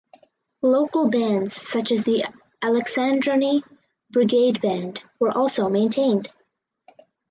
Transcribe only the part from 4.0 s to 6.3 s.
Brigade Band were also maintained.